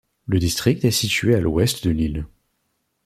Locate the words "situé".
0.89-1.35